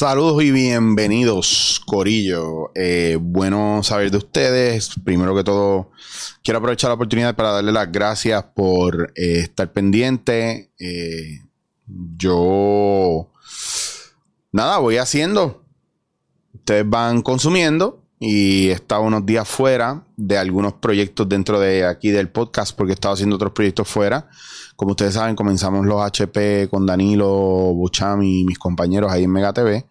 [0.00, 2.72] Saludos y bienvenidos, Corillo.
[2.74, 4.92] Eh, bueno saber de ustedes.
[5.04, 5.90] Primero que todo,
[6.42, 10.72] quiero aprovechar la oportunidad para darle las gracias por eh, estar pendiente.
[10.78, 11.40] Eh,
[12.16, 13.30] yo,
[14.50, 15.66] nada, voy haciendo.
[16.54, 22.10] Ustedes van consumiendo y he estado unos días fuera de algunos proyectos dentro de aquí
[22.10, 24.30] del podcast porque he estado haciendo otros proyectos fuera.
[24.76, 27.28] Como ustedes saben, comenzamos los HP con Danilo,
[27.74, 29.89] Bucham y mis compañeros ahí en Mega TV.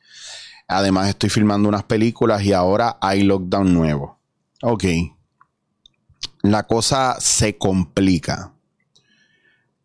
[0.70, 4.20] Además, estoy filmando unas películas y ahora hay lockdown nuevo.
[4.62, 4.84] Ok.
[6.44, 8.54] La cosa se complica.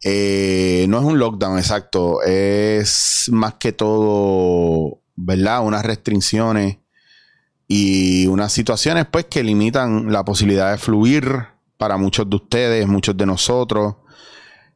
[0.04, 2.22] Eh, no es un lockdown, exacto.
[2.22, 5.64] Es más que todo, ¿verdad?
[5.64, 6.76] Unas restricciones
[7.66, 11.46] y unas situaciones, pues, que limitan la posibilidad de fluir
[11.78, 13.96] para muchos de ustedes, muchos de nosotros.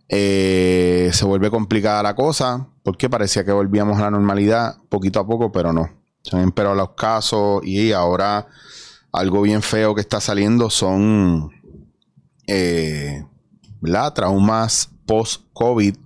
[0.09, 5.27] Eh, se vuelve complicada la cosa porque parecía que volvíamos a la normalidad poquito a
[5.27, 5.98] poco, pero no.
[6.29, 8.47] Se han los casos y ahora
[9.13, 11.51] algo bien feo que está saliendo son
[12.47, 13.25] eh,
[14.15, 15.97] traumas post-COVID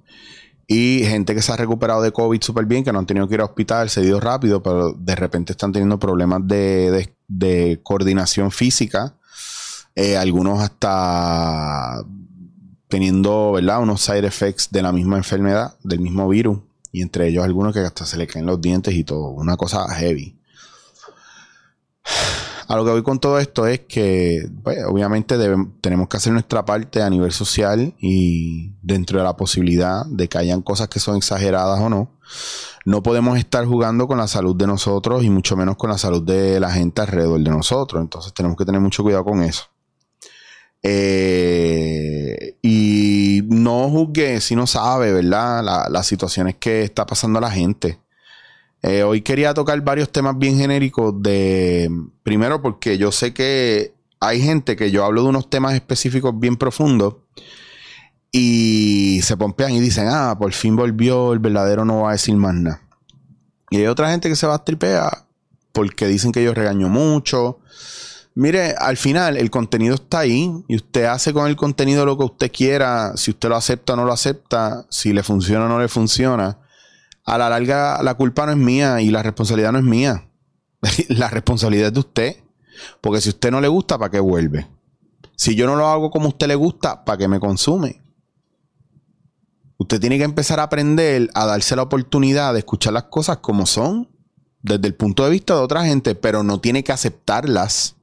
[0.66, 3.34] y gente que se ha recuperado de COVID súper bien, que no han tenido que
[3.34, 9.14] ir a hospital, se dio rápido, pero de repente están teniendo problemas de, coordinación física.
[9.94, 12.02] Eh, algunos hasta
[12.88, 13.82] teniendo, ¿verdad?
[13.82, 16.60] Unos side effects de la misma enfermedad, del mismo virus.
[16.92, 19.28] Y entre ellos algunos que hasta se le caen los dientes y todo.
[19.30, 20.38] Una cosa heavy.
[22.68, 25.36] A lo que voy con todo esto es que, pues, obviamente
[25.80, 30.38] tenemos que hacer nuestra parte a nivel social y dentro de la posibilidad de que
[30.38, 32.10] hayan cosas que son exageradas o no.
[32.84, 36.22] No podemos estar jugando con la salud de nosotros y mucho menos con la salud
[36.22, 38.00] de la gente alrededor de nosotros.
[38.00, 39.64] Entonces tenemos que tener mucho cuidado con eso.
[40.82, 42.81] Eh, y
[43.48, 45.88] no juzgue si no sabe, ¿verdad?
[45.90, 47.98] las situaciones que está pasando la gente.
[48.82, 51.88] Eh, hoy quería tocar varios temas bien genéricos de,
[52.24, 56.56] primero porque yo sé que hay gente que yo hablo de unos temas específicos bien
[56.56, 57.14] profundos
[58.32, 62.34] y se pompean y dicen, ah, por fin volvió, el verdadero no va a decir
[62.34, 62.82] más nada.
[63.70, 65.26] Y hay otra gente que se va a tripear
[65.72, 67.60] porque dicen que yo regaño mucho,
[68.34, 72.24] Mire, al final el contenido está ahí y usted hace con el contenido lo que
[72.24, 75.78] usted quiera, si usted lo acepta o no lo acepta, si le funciona o no
[75.78, 76.58] le funciona.
[77.24, 80.28] A la larga la culpa no es mía y la responsabilidad no es mía.
[81.08, 82.36] la responsabilidad es de usted.
[83.00, 84.66] Porque si a usted no le gusta, ¿para qué vuelve?
[85.36, 88.02] Si yo no lo hago como a usted le gusta, ¿para qué me consume?
[89.76, 93.66] Usted tiene que empezar a aprender a darse la oportunidad de escuchar las cosas como
[93.66, 94.08] son,
[94.62, 97.96] desde el punto de vista de otra gente, pero no tiene que aceptarlas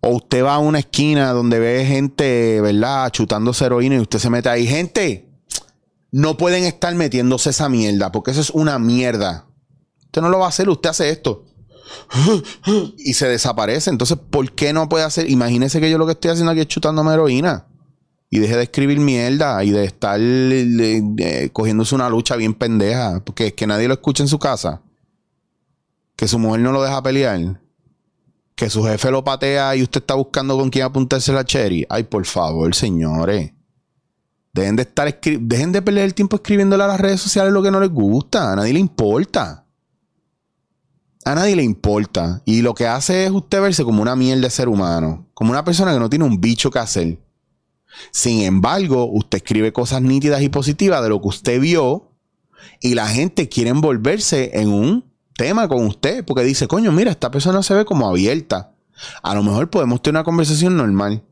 [0.00, 3.10] o usted va a una esquina donde ve gente, ¿verdad?
[3.10, 4.66] Chutando heroína y usted se mete ahí.
[4.66, 5.28] Gente,
[6.12, 9.46] no pueden estar metiéndose esa mierda porque eso es una mierda.
[10.04, 11.44] Usted no lo va a hacer, usted hace esto.
[12.96, 13.90] Y se desaparece.
[13.90, 15.30] Entonces, ¿por qué no puede hacer?
[15.30, 17.66] Imagínese que yo lo que estoy haciendo aquí es chutándome heroína.
[18.30, 20.20] Y deje de escribir mierda y de estar
[21.52, 23.20] cogiéndose una lucha bien pendeja.
[23.24, 24.82] Porque es que nadie lo escucha en su casa.
[26.14, 27.58] Que su mujer no lo deja pelear
[28.58, 31.86] que su jefe lo patea y usted está buscando con quién apuntarse la cherry.
[31.88, 33.52] Ay, por favor, señores.
[34.52, 37.70] Dejen de estar dejen de perder el tiempo escribiéndole a las redes sociales lo que
[37.70, 38.52] no les gusta.
[38.52, 39.64] A nadie le importa.
[41.24, 42.42] A nadie le importa.
[42.44, 45.28] Y lo que hace es usted verse como una mierda de ser humano.
[45.34, 47.18] Como una persona que no tiene un bicho que hacer.
[48.10, 52.10] Sin embargo, usted escribe cosas nítidas y positivas de lo que usted vio.
[52.80, 55.07] Y la gente quiere envolverse en un
[55.38, 58.72] tema con usted, porque dice, coño, mira, esta persona se ve como abierta.
[59.22, 61.22] A lo mejor podemos tener una conversación normal.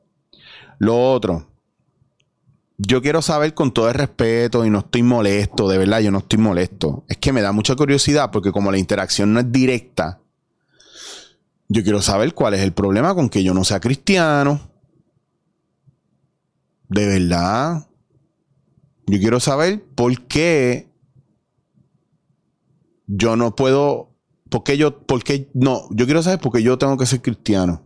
[0.78, 1.48] Lo otro,
[2.78, 6.18] yo quiero saber con todo el respeto y no estoy molesto, de verdad, yo no
[6.18, 7.04] estoy molesto.
[7.08, 10.20] Es que me da mucha curiosidad porque como la interacción no es directa,
[11.68, 14.70] yo quiero saber cuál es el problema con que yo no sea cristiano.
[16.88, 17.88] De verdad.
[19.08, 20.85] Yo quiero saber por qué
[23.06, 24.14] yo no puedo,
[24.50, 27.22] ¿por qué yo, por qué, no, yo quiero saber por qué yo tengo que ser
[27.22, 27.82] cristiano.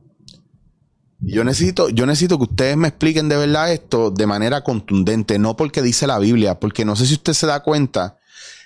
[1.22, 5.54] Yo necesito, yo necesito que ustedes me expliquen de verdad esto de manera contundente, no
[5.54, 8.18] porque dice la Biblia, porque no sé si usted se da cuenta,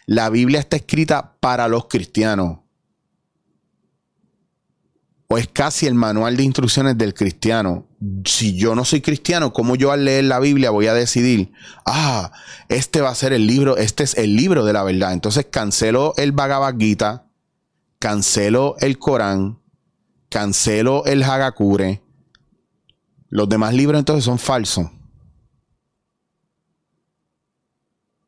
[0.06, 2.58] la Biblia está escrita para los cristianos.
[5.26, 7.88] O es casi el manual de instrucciones del cristiano.
[8.24, 11.52] Si yo no soy cristiano, ¿cómo yo al leer la Biblia voy a decidir,
[11.86, 12.32] ah,
[12.68, 15.12] este va a ser el libro, este es el libro de la verdad?
[15.12, 17.26] Entonces cancelo el Bhagavad Gita,
[17.98, 19.60] cancelo el Corán,
[20.28, 22.02] cancelo el Hagakure.
[23.28, 24.86] Los demás libros entonces son falsos.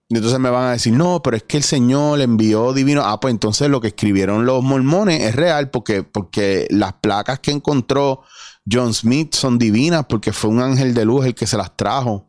[0.09, 3.03] Y entonces me van a decir, no, pero es que el Señor le envió divino.
[3.05, 7.51] Ah, pues entonces lo que escribieron los mormones es real porque, porque las placas que
[7.51, 8.23] encontró
[8.71, 12.27] John Smith son divinas porque fue un ángel de luz el que se las trajo.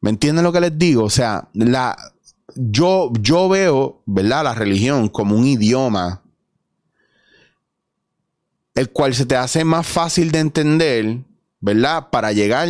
[0.00, 1.04] ¿Me entienden lo que les digo?
[1.04, 1.96] O sea, la,
[2.54, 4.44] yo, yo veo, ¿verdad?
[4.44, 6.22] La religión como un idioma,
[8.74, 11.18] el cual se te hace más fácil de entender,
[11.60, 12.10] ¿verdad?
[12.10, 12.68] Para llegar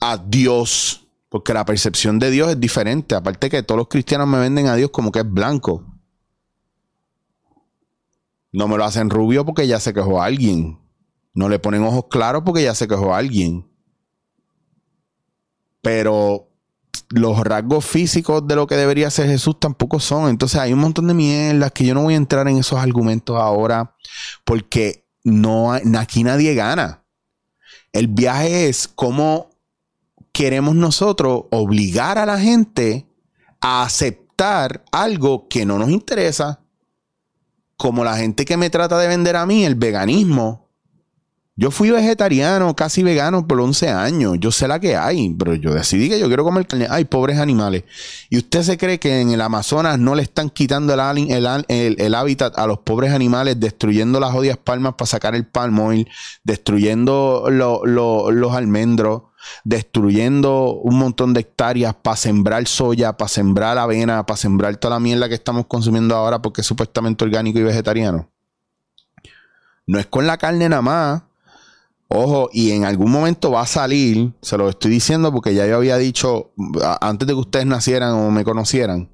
[0.00, 1.02] a Dios.
[1.28, 3.14] Porque la percepción de Dios es diferente.
[3.14, 5.84] Aparte que todos los cristianos me venden a Dios como que es blanco.
[8.56, 10.78] No me lo hacen rubio porque ya se quejó a alguien.
[11.34, 13.70] No le ponen ojos claros porque ya se quejó a alguien.
[15.82, 16.48] Pero
[17.10, 20.30] los rasgos físicos de lo que debería ser Jesús tampoco son.
[20.30, 23.36] Entonces hay un montón de mierdas que yo no voy a entrar en esos argumentos
[23.36, 23.94] ahora
[24.46, 27.04] porque no, aquí nadie gana.
[27.92, 29.50] El viaje es cómo
[30.32, 33.06] queremos nosotros obligar a la gente
[33.60, 36.65] a aceptar algo que no nos interesa.
[37.76, 40.66] Como la gente que me trata de vender a mí el veganismo
[41.58, 44.36] yo fui vegetariano, casi vegano por 11 años.
[44.38, 46.86] Yo sé la que hay, pero yo decidí que yo quiero comer carne.
[46.90, 47.84] Ay, pobres animales.
[48.28, 52.66] ¿Y usted se cree que en el Amazonas no le están quitando el, hábitat a
[52.66, 56.06] los pobres animales, destruyendo las odias palmas para sacar el palm oil,
[56.44, 59.22] destruyendo los almendros,
[59.64, 65.00] destruyendo un montón de hectáreas para sembrar soya, para sembrar avena, para sembrar toda la
[65.00, 68.30] mierda que estamos consumiendo ahora porque es supuestamente orgánico y vegetariano?
[69.86, 71.22] No es con la carne nada más
[72.08, 75.76] Ojo, y en algún momento va a salir, se lo estoy diciendo porque ya yo
[75.76, 76.52] había dicho,
[77.00, 79.10] antes de que ustedes nacieran o me conocieran,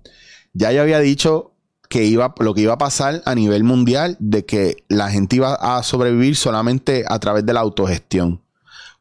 [0.52, 1.52] ya yo había dicho
[1.88, 5.54] que iba, lo que iba a pasar a nivel mundial, de que la gente iba
[5.54, 8.42] a sobrevivir solamente a través de la autogestión,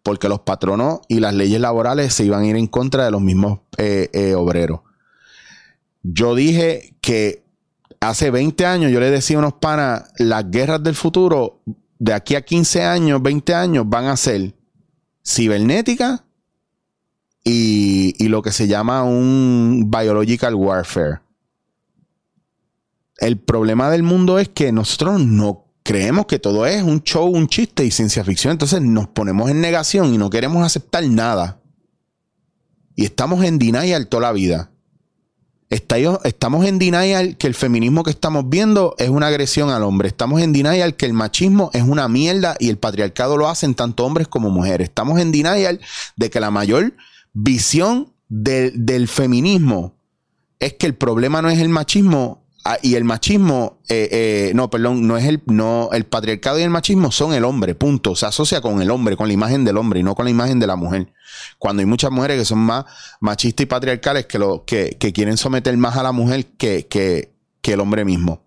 [0.04, 3.22] porque los patronos y las leyes laborales se iban a ir en contra de los
[3.22, 4.82] mismos eh, eh, obreros.
[6.04, 7.44] Yo dije que
[8.00, 11.62] hace 20 años yo le decía a unos panas, las guerras del futuro
[12.00, 14.56] de aquí a 15 años, 20 años, van a ser
[15.24, 16.26] cibernética
[17.44, 21.20] y, y lo que se llama un biological warfare.
[23.18, 27.48] El problema del mundo es que nosotros no creemos que todo es un show, un
[27.48, 28.52] chiste y ciencia ficción.
[28.52, 31.60] Entonces nos ponemos en negación y no queremos aceptar nada.
[32.96, 34.72] Y estamos en denial toda la vida
[35.72, 40.10] estamos en denial que el feminismo que estamos viendo es una agresión al hombre.
[40.10, 44.06] Estamos en denial que el machismo es una mierda y el patriarcado lo hacen tanto
[44.06, 44.90] hombres como mujeres.
[44.90, 45.80] Estamos en denial
[46.18, 46.94] de que la mayor
[47.32, 49.96] visión del feminismo
[50.60, 54.70] es que el problema no es el machismo, Ah, y el machismo, eh, eh, no,
[54.70, 58.16] perdón, no es el, no, el patriarcado y el machismo son el hombre, punto.
[58.16, 60.60] Se asocia con el hombre, con la imagen del hombre y no con la imagen
[60.60, 61.12] de la mujer.
[61.58, 62.86] Cuando hay muchas mujeres que son más
[63.20, 67.34] machistas y patriarcales que, lo, que, que quieren someter más a la mujer que, que,
[67.62, 68.44] que el hombre mismo.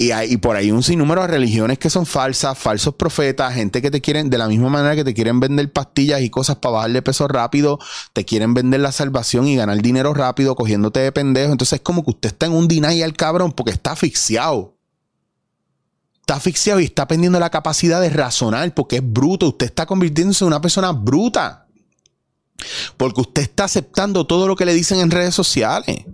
[0.00, 3.90] Y, hay, por ahí un sinnúmero de religiones que son falsas, falsos profetas, gente que
[3.90, 7.02] te quieren, de la misma manera que te quieren vender pastillas y cosas para bajarle
[7.02, 7.80] peso rápido,
[8.12, 11.50] te quieren vender la salvación y ganar dinero rápido cogiéndote de pendejo.
[11.50, 14.76] Entonces es como que usted está en un al cabrón porque está asfixiado.
[16.20, 19.48] Está asfixiado y está perdiendo la capacidad de razonar porque es bruto.
[19.48, 21.66] Usted está convirtiéndose en una persona bruta.
[22.96, 26.04] Porque usted está aceptando todo lo que le dicen en redes sociales.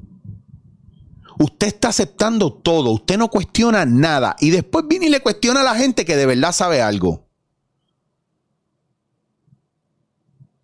[1.39, 5.65] Usted está aceptando todo, usted no cuestiona nada y después viene y le cuestiona a
[5.65, 7.27] la gente que de verdad sabe algo.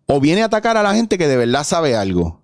[0.05, 2.41] O viene a atacar a la gente que de verdad sabe algo.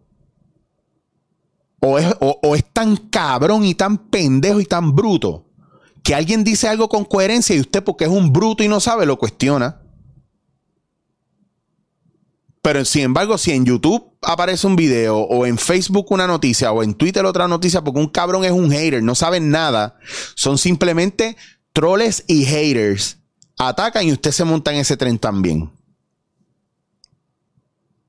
[1.80, 5.48] O es, o es tan cabrón y tan pendejo y tan bruto
[6.08, 9.06] que alguien dice algo con coherencia y usted porque es un bruto y no sabe
[9.06, 9.82] lo cuestiona.
[12.68, 16.84] Pero sin embargo, si en YouTube aparece un video o en Facebook una noticia o
[16.84, 19.98] en Twitter otra noticia porque un cabrón es un hater, no saben nada,
[20.36, 21.38] son simplemente
[21.72, 23.20] troles y haters.
[23.58, 25.72] Atacan y usted se monta en ese tren también.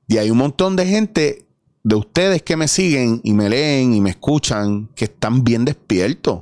[0.09, 1.47] Y hay un montón de gente
[1.81, 6.41] de ustedes que me siguen y me leen y me escuchan que están bien despiertos.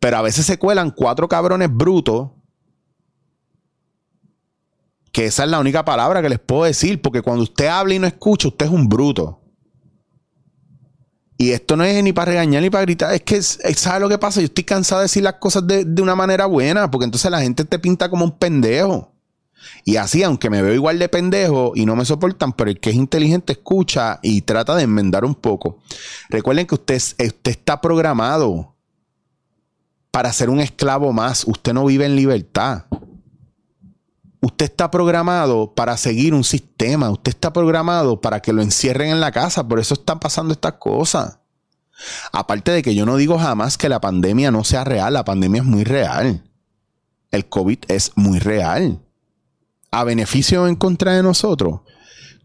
[0.00, 2.30] Pero a veces se cuelan cuatro cabrones brutos
[5.14, 8.00] que esa es la única palabra que les puedo decir, porque cuando usted habla y
[8.00, 9.40] no escucha, usted es un bruto.
[11.38, 14.18] Y esto no es ni para regañar ni para gritar, es que, ¿sabes lo que
[14.18, 14.40] pasa?
[14.40, 17.40] Yo estoy cansado de decir las cosas de, de una manera buena, porque entonces la
[17.40, 19.12] gente te pinta como un pendejo.
[19.84, 22.90] Y así, aunque me veo igual de pendejo y no me soportan, pero el que
[22.90, 25.78] es inteligente escucha y trata de enmendar un poco.
[26.28, 28.74] Recuerden que usted, usted está programado
[30.10, 31.44] para ser un esclavo más.
[31.46, 32.86] Usted no vive en libertad.
[34.44, 37.08] Usted está programado para seguir un sistema.
[37.08, 39.66] Usted está programado para que lo encierren en la casa.
[39.66, 41.38] Por eso están pasando estas cosas.
[42.30, 45.14] Aparte de que yo no digo jamás que la pandemia no sea real.
[45.14, 46.44] La pandemia es muy real.
[47.30, 49.00] El COVID es muy real.
[49.90, 51.80] A beneficio o en contra de nosotros.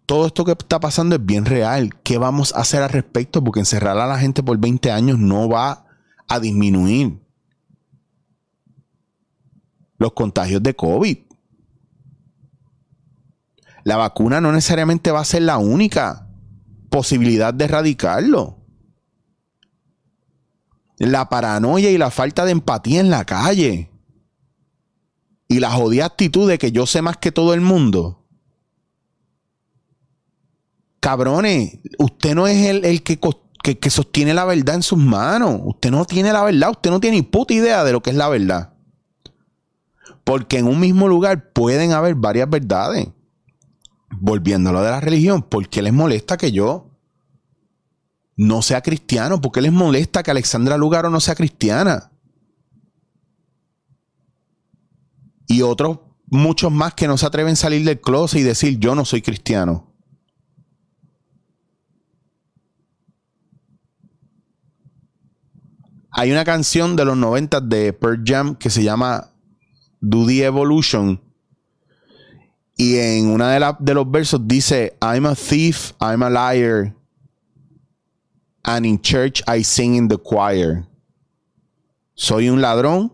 [0.06, 1.90] Todo esto que está pasando es bien real.
[2.04, 3.44] ¿Qué vamos a hacer al respecto?
[3.44, 5.86] Porque encerrar a la gente por 20 años no va
[6.30, 7.20] a disminuir
[9.98, 11.29] los contagios de COVID.
[13.90, 16.28] La vacuna no necesariamente va a ser la única
[16.92, 18.60] posibilidad de erradicarlo.
[21.00, 23.90] La paranoia y la falta de empatía en la calle.
[25.48, 28.28] Y la jodida actitud de que yo sé más que todo el mundo.
[31.00, 35.62] Cabrones, usted no es el, el que, que, sostiene la verdad en sus manos.
[35.64, 36.70] Usted no tiene la verdad.
[36.70, 38.72] Usted no tiene ni puta idea de lo que es la verdad.
[40.24, 43.08] Porque en un mismo lugar pueden haber varias verdades.
[44.12, 46.90] Volviendo a lo de la religión, ¿por qué les molesta que yo
[48.36, 49.42] no sea cristiano?
[49.42, 52.12] ¿Por qué les molesta que Alexandra Lugaro no sea cristiana?
[55.48, 58.96] Y otros, muchos más que no se atreven a salir del closet y decir yo
[58.96, 59.90] no soy cristiano.
[66.12, 69.32] Hay una canción de los 90 de Pearl Jam que se llama
[70.02, 71.22] Do the Evolution.
[72.82, 76.96] Y en una de, de los versos dice, I'm a thief, I'm a liar.
[78.64, 80.86] And in church I sing in the choir.
[82.14, 83.12] Soy un ladrón,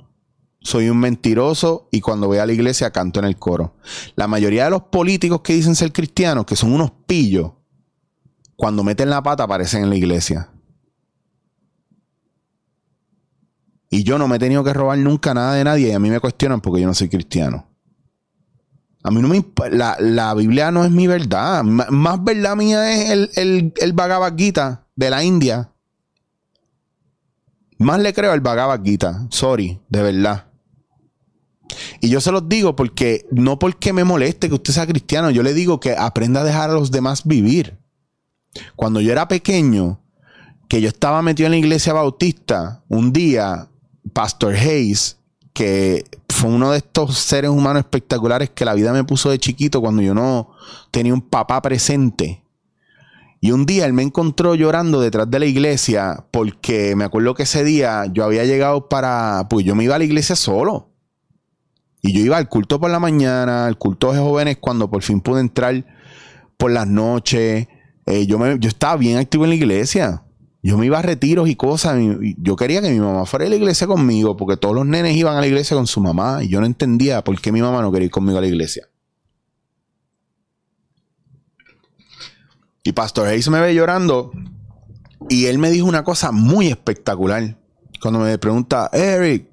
[0.61, 3.73] soy un mentiroso y cuando voy a la iglesia canto en el coro.
[4.15, 7.53] La mayoría de los políticos que dicen ser cristianos, que son unos pillos,
[8.55, 10.51] cuando meten la pata aparecen en la iglesia.
[13.89, 16.11] Y yo no me he tenido que robar nunca nada de nadie y a mí
[16.11, 17.74] me cuestionan porque yo no soy cristiano.
[19.05, 21.63] A mí no me la, la Biblia no es mi verdad.
[21.63, 25.69] más verdad mía es el, el, el Bhagavad Gita de la India.
[27.77, 29.27] Más le creo al Bhagavad Gita.
[29.29, 30.47] Sorry, de verdad.
[32.01, 35.43] Y yo se los digo porque no porque me moleste que usted sea cristiano, yo
[35.43, 37.77] le digo que aprenda a dejar a los demás vivir.
[38.75, 40.01] Cuando yo era pequeño,
[40.67, 43.69] que yo estaba metido en la iglesia bautista, un día
[44.13, 45.17] Pastor Hayes,
[45.53, 49.79] que fue uno de estos seres humanos espectaculares que la vida me puso de chiquito
[49.79, 50.51] cuando yo no
[50.91, 52.43] tenía un papá presente.
[53.39, 57.43] Y un día él me encontró llorando detrás de la iglesia porque me acuerdo que
[57.43, 60.89] ese día yo había llegado para, pues yo me iba a la iglesia solo.
[62.01, 65.21] Y yo iba al culto por la mañana, al culto de jóvenes cuando por fin
[65.21, 65.85] pude entrar
[66.57, 67.67] por las noches.
[68.07, 70.24] Eh, yo, me, yo estaba bien activo en la iglesia.
[70.65, 71.95] Yo me iba a retiros y cosas.
[72.39, 75.37] yo quería que mi mamá fuera a la iglesia conmigo, porque todos los nenes iban
[75.37, 76.43] a la iglesia con su mamá.
[76.43, 78.89] Y yo no entendía por qué mi mamá no quería ir conmigo a la iglesia.
[82.83, 84.31] Y Pastor Hayes me ve llorando.
[85.29, 87.59] Y él me dijo una cosa muy espectacular.
[88.01, 89.47] Cuando me pregunta, Eric,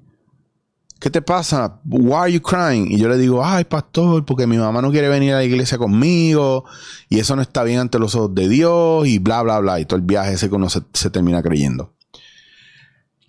[1.03, 1.81] ¿qué te pasa?
[1.83, 2.89] Why are you crying?
[2.89, 5.77] Y yo le digo, ay, pastor, porque mi mamá no quiere venir a la iglesia
[5.77, 6.63] conmigo
[7.09, 9.81] y eso no está bien ante los ojos de Dios y bla, bla, bla.
[9.81, 11.93] Y todo el viaje ese que uno se, termina creyendo.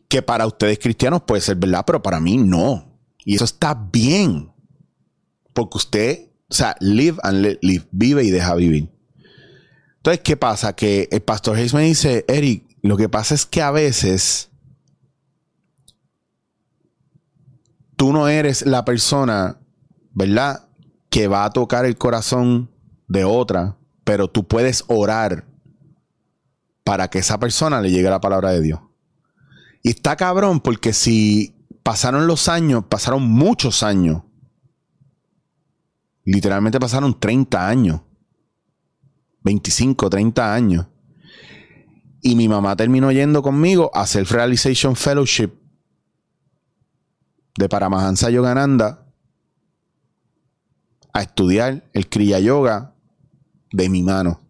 [0.07, 2.97] Que para ustedes cristianos puede ser verdad, pero para mí no.
[3.25, 4.53] Y eso está bien.
[5.53, 8.89] Porque usted, o sea, live and live, vive y deja vivir.
[9.97, 10.77] Entonces, ¿qué pasa?
[10.77, 14.51] Que el pastor Hayes me dice, Eric, lo que pasa es que a veces
[17.97, 19.61] tú no eres la persona,
[20.13, 20.69] ¿verdad?
[21.11, 22.71] Que va a tocar el corazón
[23.09, 25.47] de otra, pero tú puedes orar
[26.85, 28.81] para que esa persona le llegue la palabra de Dios.
[29.83, 34.23] Y está cabrón porque si pasaron los años, pasaron muchos años,
[36.25, 38.01] literalmente pasaron 30 años,
[39.43, 40.87] 25, 30 años.
[42.23, 45.64] Y mi mamá terminó yendo conmigo a Self Realization Fellowship
[47.57, 49.07] de Paramahansa Yogananda
[51.13, 52.95] a estudiar el Kriya Yoga
[53.73, 54.41] de mi mano.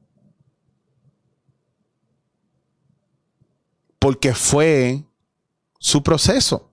[3.99, 5.04] Porque fue
[5.78, 6.70] su proceso.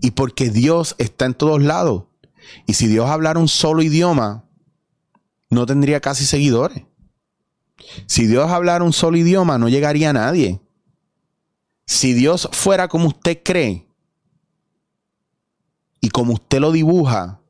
[0.00, 2.04] Y porque Dios está en todos lados.
[2.66, 4.44] Y si Dios hablara un solo idioma,
[5.48, 6.84] no tendría casi seguidores.
[8.06, 10.60] Si Dios hablara un solo idioma, no llegaría a nadie.
[11.86, 13.86] Si Dios fuera como usted cree,
[16.02, 17.40] y como usted lo dibuja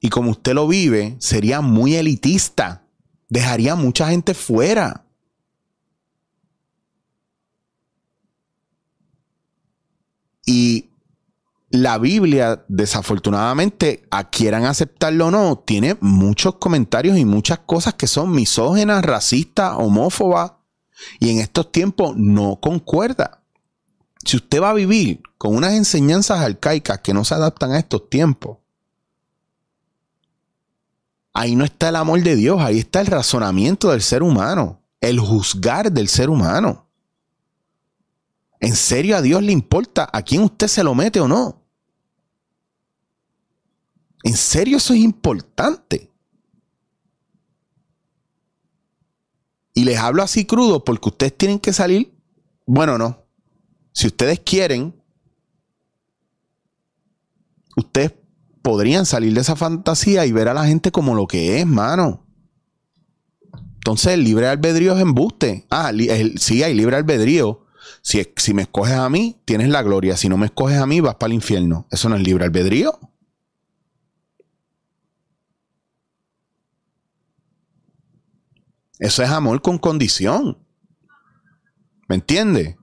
[0.00, 2.82] y como usted lo vive, sería muy elitista.
[3.28, 5.04] Dejaría mucha gente fuera.
[10.46, 10.88] Y
[11.68, 18.06] la Biblia, desafortunadamente, a quieran aceptarlo o no, tiene muchos comentarios y muchas cosas que
[18.06, 20.52] son misógenas, racistas, homófobas,
[21.20, 23.42] y en estos tiempos no concuerda.
[24.28, 28.10] Si usted va a vivir con unas enseñanzas arcaicas que no se adaptan a estos
[28.10, 28.58] tiempos,
[31.32, 35.18] ahí no está el amor de Dios, ahí está el razonamiento del ser humano, el
[35.18, 36.86] juzgar del ser humano.
[38.60, 41.62] ¿En serio a Dios le importa a quién usted se lo mete o no?
[44.24, 46.12] ¿En serio eso es importante?
[49.72, 52.14] Y les hablo así crudo porque ustedes tienen que salir.
[52.66, 53.27] Bueno, no.
[53.98, 54.94] Si ustedes quieren,
[57.74, 58.14] ustedes
[58.62, 62.24] podrían salir de esa fantasía y ver a la gente como lo que es, mano.
[63.74, 65.66] Entonces, el libre albedrío es embuste.
[65.68, 65.90] Ah,
[66.36, 67.66] sí, hay libre albedrío.
[68.00, 70.16] Si, si me escoges a mí, tienes la gloria.
[70.16, 71.88] Si no me escoges a mí, vas para el infierno.
[71.90, 72.96] Eso no es libre albedrío.
[79.00, 80.56] Eso es amor con condición.
[82.08, 82.78] ¿Me entiende?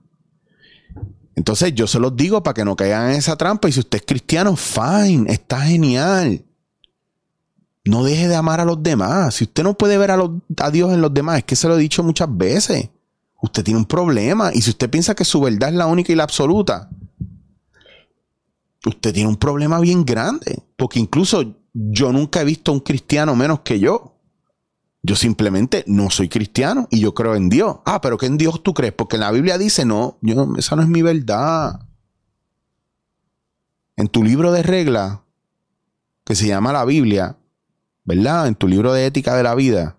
[1.36, 3.68] Entonces yo se los digo para que no caigan en esa trampa.
[3.68, 6.42] Y si usted es cristiano, fine, está genial.
[7.84, 9.36] No deje de amar a los demás.
[9.36, 11.80] Si usted no puede ver a, Dios en los demás, es que se lo he
[11.80, 12.88] dicho muchas veces.
[13.42, 14.50] Usted tiene un problema.
[14.52, 16.88] Y si usted piensa que su verdad es la única y la absoluta,
[18.86, 20.62] usted tiene un problema bien grande.
[20.74, 24.15] Porque incluso yo nunca he visto a un cristiano menos que yo.
[25.06, 27.76] Yo simplemente no soy cristiano y yo creo en Dios.
[27.84, 28.92] Ah, pero ¿qué en Dios tú crees?
[28.92, 31.78] Porque la Biblia dice, no, yo, esa no es mi verdad.
[33.94, 35.20] En tu libro de reglas,
[36.24, 37.38] que se llama la Biblia,
[38.04, 38.48] ¿verdad?
[38.48, 39.96] En tu libro de ética de la vida,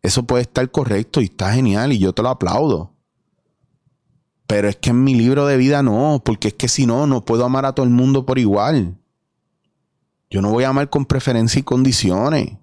[0.00, 2.94] eso puede estar correcto y está genial y yo te lo aplaudo.
[4.46, 7.26] Pero es que en mi libro de vida no, porque es que si no, no
[7.26, 8.96] puedo amar a todo el mundo por igual.
[10.30, 12.56] Yo no voy a amar con preferencia y condiciones.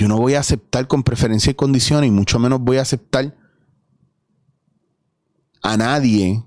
[0.00, 3.36] Yo no voy a aceptar con preferencia y condiciones, y mucho menos voy a aceptar
[5.60, 6.42] a nadie.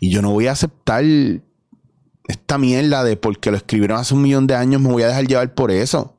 [0.00, 1.04] Y yo no voy a aceptar
[2.26, 5.28] esta mierda de porque lo escribieron hace un millón de años, me voy a dejar
[5.28, 6.18] llevar por eso.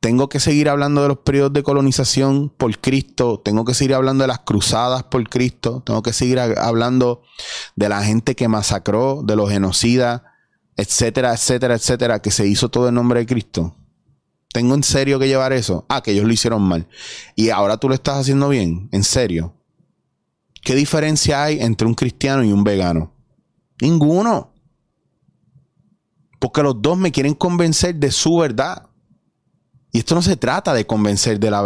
[0.00, 4.24] Tengo que seguir hablando de los periodos de colonización por Cristo, tengo que seguir hablando
[4.24, 7.22] de las cruzadas por Cristo, tengo que seguir hablando
[7.76, 10.20] de la gente que masacró, de los genocidas,
[10.76, 13.74] etcétera, etcétera, etcétera, que se hizo todo en nombre de Cristo
[14.52, 15.84] tengo en serio que llevar eso.
[15.88, 16.88] Ah, que ellos lo hicieron mal.
[17.36, 18.88] Y ahora tú lo estás haciendo bien.
[18.92, 19.54] En serio.
[20.62, 23.12] ¿Qué diferencia hay entre un cristiano y un vegano?
[23.80, 24.52] Ninguno.
[26.38, 28.88] Porque los dos me quieren convencer de su verdad.
[29.92, 31.64] Y esto no se trata de convencer de la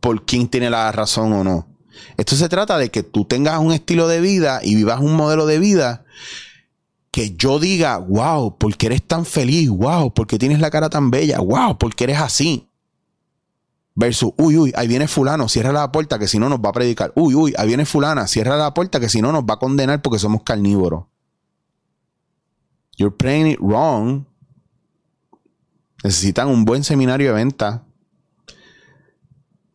[0.00, 1.68] por quién tiene la razón o no.
[2.16, 5.46] Esto se trata de que tú tengas un estilo de vida y vivas un modelo
[5.46, 6.04] de vida
[7.14, 11.38] que yo diga, wow, porque eres tan feliz, wow, porque tienes la cara tan bella,
[11.38, 12.68] wow, porque eres así.
[13.94, 16.72] Versus, uy, uy, ahí viene fulano, cierra la puerta que si no nos va a
[16.72, 17.12] predicar.
[17.14, 20.02] Uy, uy, ahí viene fulana, cierra la puerta que si no nos va a condenar
[20.02, 21.04] porque somos carnívoros.
[22.96, 24.24] You're playing it wrong.
[26.02, 27.84] Necesitan un buen seminario de venta.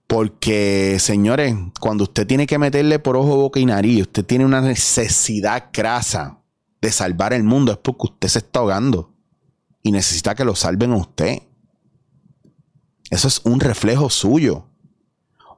[0.08, 4.60] Porque, señores, cuando usted tiene que meterle por ojo, boca y nariz, usted tiene una
[4.60, 6.39] necesidad crasa
[6.82, 9.14] de salvar el mundo es porque usted se está ahogando
[9.82, 11.44] y necesita que lo salven a usted.
[13.10, 14.68] Eso es un reflejo suyo.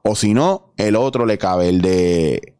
[0.02, 2.56] O si no, el otro le cabe, el de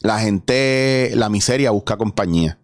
[0.00, 2.58] la gente, la miseria busca compañía.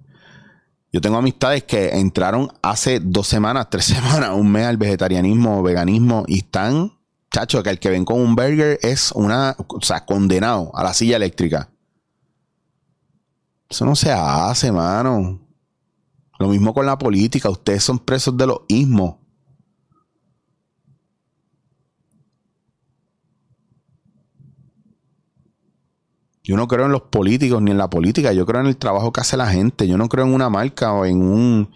[0.92, 6.24] Yo tengo amistades que entraron hace dos semanas, tres semanas, un mes al vegetarianismo veganismo
[6.26, 6.98] y están,
[7.30, 10.94] chacho, que el que ven con un burger es una, o sea, condenado a la
[10.94, 11.70] silla eléctrica.
[13.70, 15.38] Eso no se hace, mano.
[16.40, 17.48] Lo mismo con la política.
[17.48, 19.14] Ustedes son presos de los ismos.
[26.42, 28.32] Yo no creo en los políticos ni en la política.
[28.32, 29.86] Yo creo en el trabajo que hace la gente.
[29.86, 31.70] Yo no creo en una marca o en un,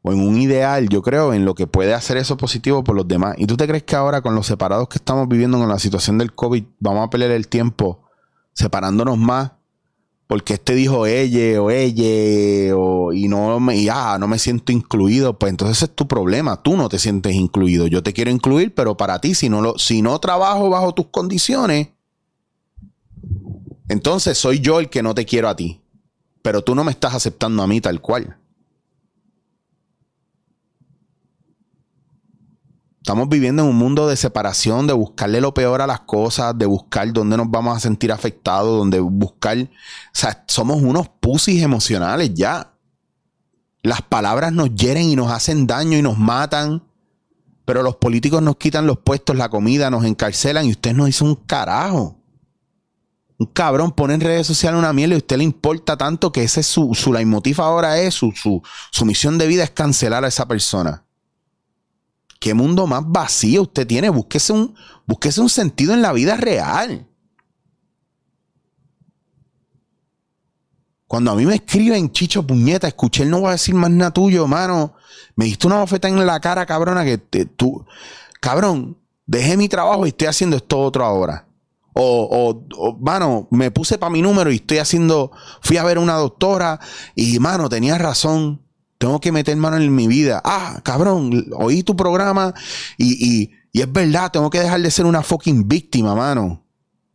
[0.00, 0.88] o en un ideal.
[0.88, 3.34] Yo creo en lo que puede hacer eso positivo por los demás.
[3.36, 6.16] ¿Y tú te crees que ahora con los separados que estamos viviendo con la situación
[6.16, 8.08] del COVID vamos a pelear el tiempo
[8.54, 9.59] separándonos más
[10.30, 15.36] porque este dijo ella o ella o, y no me, ah, no me siento incluido,
[15.36, 17.88] pues entonces es tu problema, tú no te sientes incluido.
[17.88, 21.08] Yo te quiero incluir, pero para ti, si no, lo, si no trabajo bajo tus
[21.08, 21.88] condiciones,
[23.88, 25.80] entonces soy yo el que no te quiero a ti,
[26.42, 28.39] pero tú no me estás aceptando a mí tal cual.
[33.00, 36.66] Estamos viviendo en un mundo de separación, de buscarle lo peor a las cosas, de
[36.66, 39.56] buscar dónde nos vamos a sentir afectados, donde buscar.
[39.58, 39.68] O
[40.12, 42.74] sea, somos unos pusis emocionales ya.
[43.82, 46.82] Las palabras nos hieren y nos hacen daño y nos matan.
[47.64, 51.24] Pero los políticos nos quitan los puestos, la comida, nos encarcelan y usted nos hizo
[51.24, 52.18] un carajo.
[53.38, 56.42] Un cabrón pone en redes sociales una miel y a usted le importa tanto que
[56.42, 58.60] ese es su, su leitmotiv ahora es, su, su,
[58.90, 61.06] su misión de vida es cancelar a esa persona.
[62.40, 64.08] ¿Qué mundo más vacío usted tiene?
[64.08, 64.74] Búsquese un,
[65.06, 67.06] un sentido en la vida real.
[71.06, 74.12] Cuando a mí me escriben, chicho, puñeta, escuché él no va a decir más nada
[74.12, 74.94] tuyo, mano.
[75.36, 77.84] Me diste una bofeta en la cara, cabrona, que tú,
[78.40, 81.46] cabrón, dejé mi trabajo y estoy haciendo esto otro ahora.
[81.92, 86.14] O, o, mano, me puse para mi número y estoy haciendo, fui a ver una
[86.14, 86.80] doctora
[87.14, 88.62] y, mano, tenía razón.
[89.00, 90.42] Tengo que meter mano en mi vida.
[90.44, 92.52] Ah, cabrón, oí tu programa
[92.98, 96.62] y, y, y es verdad, tengo que dejar de ser una fucking víctima, mano.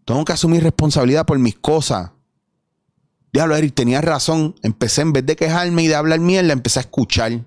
[0.04, 2.10] Tengo que asumir responsabilidad por mis cosas.
[3.32, 4.56] Diablo, Eric, tenías razón.
[4.63, 7.45] Empecé, en vez de quejarme y de hablar mierda, empecé a escuchar.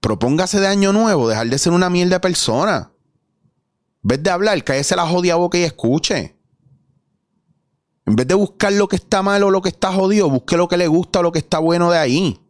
[0.00, 2.90] Propóngase de año nuevo dejar de ser una mierda persona.
[4.02, 6.33] En vez de hablar, cállese la jodia boca y escuche.
[8.06, 10.68] En vez de buscar lo que está mal o lo que está jodido, busque lo
[10.68, 12.40] que le gusta o lo que está bueno de ahí.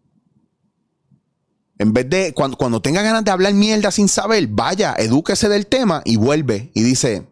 [1.79, 5.67] En vez de, cuando, cuando tenga ganas de hablar mierda sin saber, vaya, edúquese del
[5.67, 6.71] tema y vuelve.
[6.75, 7.29] Y dice,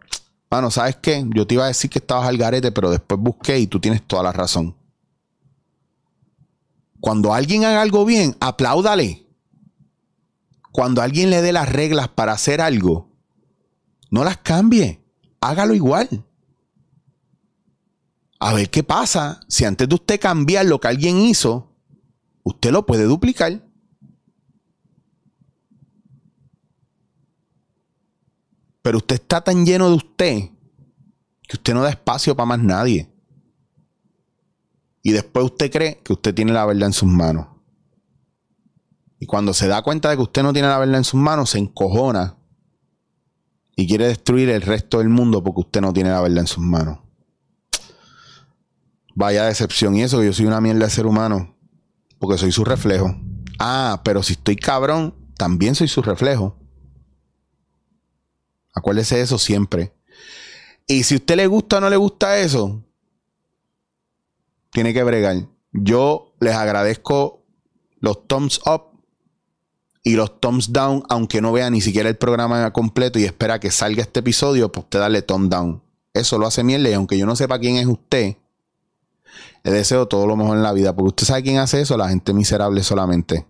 [0.51, 1.25] mano, ¿sabes qué?
[1.35, 4.03] Yo te iba a decir que estabas al garete, pero después busqué y tú tienes
[4.07, 4.77] toda la razón.
[7.01, 9.23] Cuando alguien haga algo bien, apláudale
[10.73, 13.11] cuando alguien le dé las reglas para hacer algo,
[14.11, 15.01] no las cambie.
[15.41, 16.25] Hágalo igual.
[18.45, 21.77] A ver qué pasa si antes de usted cambiar lo que alguien hizo,
[22.43, 23.65] usted lo puede duplicar.
[28.83, 30.51] Pero usted está tan lleno de usted
[31.43, 33.09] que usted no da espacio para más nadie.
[35.05, 37.47] Y después usted cree que usted tiene la verdad en sus manos.
[39.21, 41.51] Y cuando se da cuenta de que usted no tiene la verdad en sus manos,
[41.51, 42.37] se encojona
[43.77, 46.65] y quiere destruir el resto del mundo porque usted no tiene la verdad en sus
[46.65, 46.99] manos.
[49.15, 49.97] Vaya decepción.
[49.97, 51.57] Y eso que yo soy una mierda de ser humano.
[52.19, 53.15] Porque soy su reflejo.
[53.59, 56.57] Ah, pero si estoy cabrón, también soy su reflejo.
[58.75, 59.93] Acuérdese de eso siempre.
[60.87, 62.85] Y si a usted le gusta o no le gusta eso,
[64.73, 65.49] tiene que bregar.
[65.73, 67.45] Yo les agradezco
[68.01, 68.93] los thumbs up
[70.03, 73.71] y los thumbs down, aunque no vea ni siquiera el programa completo y espera que
[73.71, 75.83] salga este episodio, pues usted dale thumb down.
[76.13, 78.37] Eso lo hace mierda y aunque yo no sepa quién es usted,
[79.63, 82.09] le deseo todo lo mejor en la vida, porque usted sabe quién hace eso, la
[82.09, 83.47] gente miserable solamente.